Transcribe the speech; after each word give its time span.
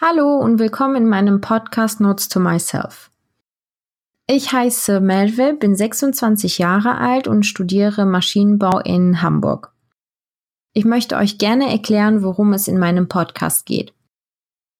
Hallo 0.00 0.36
und 0.36 0.60
willkommen 0.60 0.94
in 0.94 1.08
meinem 1.08 1.40
Podcast 1.40 2.00
Notes 2.00 2.28
to 2.28 2.38
Myself. 2.38 3.10
Ich 4.28 4.52
heiße 4.52 5.00
Melve, 5.00 5.54
bin 5.54 5.74
26 5.74 6.58
Jahre 6.58 6.98
alt 6.98 7.26
und 7.26 7.44
studiere 7.44 8.06
Maschinenbau 8.06 8.78
in 8.78 9.22
Hamburg. 9.22 9.72
Ich 10.72 10.84
möchte 10.84 11.16
euch 11.16 11.38
gerne 11.38 11.68
erklären, 11.68 12.22
worum 12.22 12.52
es 12.52 12.68
in 12.68 12.78
meinem 12.78 13.08
Podcast 13.08 13.66
geht. 13.66 13.92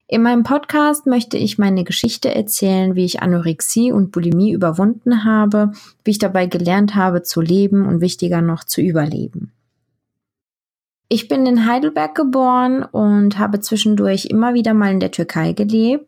In 0.07 0.23
meinem 0.23 0.45
Podcast 0.45 1.06
möchte 1.06 1.37
ich 1.37 1.58
meine 1.58 1.82
Geschichte 1.82 2.32
erzählen, 2.32 2.94
wie 2.94 3.04
ich 3.04 3.21
Anorexie 3.21 3.90
und 3.90 4.12
Bulimie 4.12 4.53
überwunden 4.53 5.24
habe, 5.24 5.72
wie 6.04 6.12
ich 6.12 6.19
dabei 6.21 6.46
gelernt 6.46 6.94
habe 6.94 7.24
zu 7.24 7.40
leben 7.40 7.87
und 7.87 8.00
wichtiger 8.00 8.40
noch 8.40 8.62
zu 8.62 8.80
überleben. 8.80 9.50
Ich 11.11 11.27
bin 11.27 11.47
in 11.47 11.67
Heidelberg 11.67 12.15
geboren 12.15 12.83
und 12.83 13.38
habe 13.38 13.61
zwischendurch 13.61 14.27
immer 14.27 14.53
wieder 14.53 14.74
mal 14.74 14.93
in 14.93 15.01
der 15.01 15.11
Türkei 15.11 15.54
gelebt. 15.54 16.06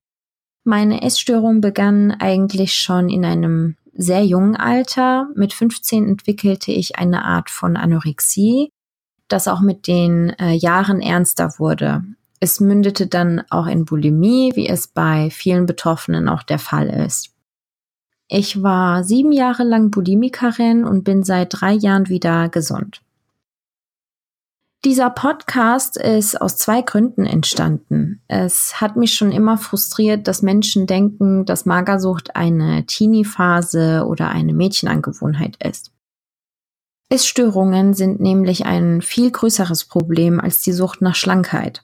Meine 0.62 1.02
Essstörung 1.02 1.62
begann 1.62 2.10
eigentlich 2.10 2.74
schon 2.74 3.08
in 3.08 3.24
einem 3.24 3.76
sehr 3.94 4.24
jungen 4.26 4.56
Alter. 4.56 5.28
Mit 5.34 5.54
15 5.54 6.06
entwickelte 6.06 6.70
ich 6.72 6.98
eine 6.98 7.24
Art 7.24 7.48
von 7.48 7.78
Anorexie, 7.78 8.70
das 9.28 9.48
auch 9.48 9.62
mit 9.62 9.86
den 9.86 10.30
äh, 10.38 10.52
Jahren 10.52 11.00
ernster 11.00 11.54
wurde. 11.58 12.04
Es 12.38 12.60
mündete 12.60 13.06
dann 13.06 13.42
auch 13.48 13.66
in 13.66 13.86
Bulimie, 13.86 14.52
wie 14.54 14.68
es 14.68 14.88
bei 14.88 15.30
vielen 15.30 15.64
Betroffenen 15.64 16.28
auch 16.28 16.42
der 16.42 16.58
Fall 16.58 16.88
ist. 16.88 17.30
Ich 18.28 18.62
war 18.62 19.02
sieben 19.02 19.32
Jahre 19.32 19.64
lang 19.64 19.90
Bulimikerin 19.90 20.84
und 20.84 21.04
bin 21.04 21.22
seit 21.22 21.48
drei 21.58 21.72
Jahren 21.72 22.08
wieder 22.08 22.48
gesund. 22.50 23.00
Dieser 24.86 25.10
Podcast 25.10 25.98
ist 25.98 26.40
aus 26.40 26.56
zwei 26.56 26.80
Gründen 26.80 27.26
entstanden. 27.26 28.22
Es 28.28 28.80
hat 28.80 28.96
mich 28.96 29.12
schon 29.12 29.30
immer 29.30 29.58
frustriert, 29.58 30.26
dass 30.26 30.40
Menschen 30.40 30.86
denken, 30.86 31.44
dass 31.44 31.66
Magersucht 31.66 32.34
eine 32.34 32.86
Teenie-Phase 32.86 34.06
oder 34.06 34.30
eine 34.30 34.54
Mädchenangewohnheit 34.54 35.62
ist. 35.62 35.92
Essstörungen 37.10 37.92
sind 37.92 38.20
nämlich 38.20 38.64
ein 38.64 39.02
viel 39.02 39.30
größeres 39.30 39.84
Problem 39.84 40.40
als 40.40 40.62
die 40.62 40.72
Sucht 40.72 41.02
nach 41.02 41.14
Schlankheit. 41.14 41.82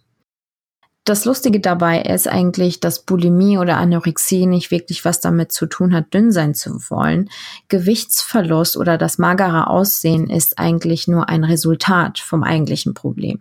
Das 1.07 1.25
Lustige 1.25 1.61
dabei 1.61 2.03
ist 2.03 2.27
eigentlich, 2.27 2.81
dass 2.81 3.05
Bulimie 3.05 3.59
oder 3.59 3.77
Anorexie 3.77 4.45
nicht 4.45 4.73
wirklich 4.73 5.05
was 5.05 5.21
damit 5.21 5.53
zu 5.53 5.67
tun 5.67 5.95
hat, 5.95 6.13
dünn 6.13 6.33
sein 6.33 6.53
zu 6.53 6.91
wollen. 6.91 7.31
Gewichtsverlust 7.69 8.77
oder 8.77 8.99
das 8.99 9.17
magere 9.17 9.69
Aussehen 9.69 10.29
ist 10.29 10.59
eigentlich 10.59 11.07
nur 11.07 11.29
ein 11.29 11.45
Resultat 11.45 12.19
vom 12.19 12.43
eigentlichen 12.43 12.93
Problem. 12.93 13.41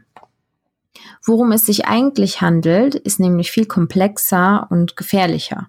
Worum 1.24 1.52
es 1.54 1.66
sich 1.66 1.88
eigentlich 1.88 2.40
handelt, 2.40 2.94
ist 2.94 3.20
nämlich 3.20 3.50
viel 3.50 3.66
komplexer 3.66 4.68
und 4.70 4.96
gefährlicher. 4.96 5.68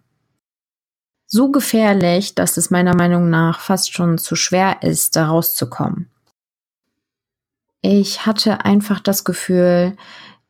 So 1.27 1.51
gefährlich, 1.51 2.35
dass 2.35 2.59
es 2.59 2.71
meiner 2.71 2.95
Meinung 2.95 3.31
nach 3.31 3.61
fast 3.61 3.95
schon 3.95 4.19
zu 4.19 4.37
schwer 4.37 4.83
ist, 4.83 5.17
da 5.17 5.29
rauszukommen. 5.29 6.11
Ich 7.81 8.27
hatte 8.27 8.67
einfach 8.67 9.01
das 9.01 9.25
Gefühl, 9.25 9.97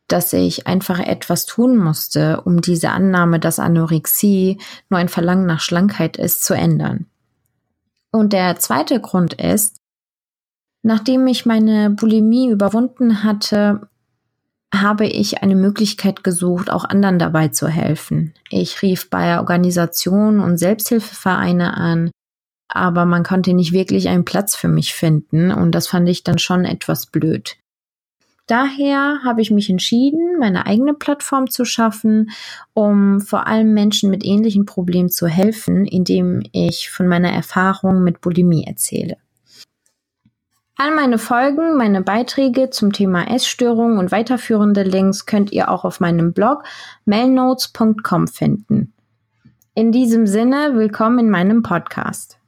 dass 0.07 0.31
ich 0.33 0.67
einfach 0.67 0.99
etwas 0.99 1.45
tun 1.45 1.77
musste, 1.77 2.41
um 2.41 2.61
diese 2.61 2.89
Annahme, 2.89 3.39
dass 3.39 3.59
Anorexie 3.59 4.57
nur 4.89 4.99
ein 4.99 5.09
Verlangen 5.09 5.45
nach 5.45 5.59
Schlankheit 5.59 6.17
ist, 6.17 6.43
zu 6.43 6.53
ändern. 6.53 7.07
Und 8.11 8.33
der 8.33 8.57
zweite 8.57 9.01
Grund 9.01 9.33
ist, 9.33 9.77
nachdem 10.81 11.27
ich 11.27 11.45
meine 11.45 11.89
Bulimie 11.89 12.49
überwunden 12.49 13.23
hatte, 13.23 13.89
habe 14.73 15.05
ich 15.05 15.41
eine 15.41 15.55
Möglichkeit 15.55 16.23
gesucht, 16.23 16.69
auch 16.69 16.85
anderen 16.85 17.19
dabei 17.19 17.49
zu 17.49 17.67
helfen. 17.67 18.33
Ich 18.49 18.81
rief 18.81 19.09
bei 19.09 19.37
Organisationen 19.37 20.39
und 20.39 20.57
Selbsthilfevereine 20.57 21.75
an, 21.75 22.11
aber 22.67 23.05
man 23.05 23.23
konnte 23.23 23.53
nicht 23.53 23.71
wirklich 23.71 24.09
einen 24.09 24.25
Platz 24.25 24.55
für 24.55 24.67
mich 24.67 24.93
finden 24.93 25.51
und 25.51 25.71
das 25.71 25.87
fand 25.87 26.07
ich 26.09 26.23
dann 26.23 26.37
schon 26.37 26.65
etwas 26.65 27.05
blöd. 27.05 27.57
Daher 28.47 29.19
habe 29.25 29.41
ich 29.41 29.51
mich 29.51 29.69
entschieden, 29.69 30.39
meine 30.39 30.65
eigene 30.65 30.93
Plattform 30.93 31.49
zu 31.49 31.65
schaffen, 31.65 32.31
um 32.73 33.19
vor 33.19 33.45
allem 33.45 33.73
Menschen 33.73 34.09
mit 34.09 34.23
ähnlichen 34.25 34.65
Problemen 34.65 35.09
zu 35.09 35.27
helfen, 35.27 35.85
indem 35.85 36.43
ich 36.53 36.89
von 36.89 37.07
meiner 37.07 37.29
Erfahrung 37.29 38.03
mit 38.03 38.21
Bulimie 38.21 38.63
erzähle. 38.65 39.17
All 40.77 40.95
meine 40.95 41.17
Folgen, 41.17 41.75
meine 41.75 42.01
Beiträge 42.01 42.69
zum 42.69 42.93
Thema 42.93 43.29
Essstörungen 43.29 43.97
und 43.97 44.11
weiterführende 44.11 44.83
Links 44.83 45.25
könnt 45.25 45.51
ihr 45.51 45.69
auch 45.69 45.83
auf 45.83 45.99
meinem 45.99 46.33
Blog 46.33 46.63
mailnotes.com 47.05 48.27
finden. 48.27 48.93
In 49.73 49.91
diesem 49.91 50.25
Sinne, 50.25 50.71
willkommen 50.75 51.19
in 51.19 51.29
meinem 51.29 51.63
Podcast. 51.63 52.39